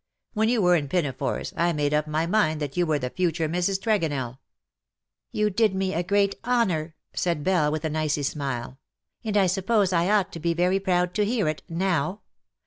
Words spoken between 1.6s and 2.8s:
made up my mind that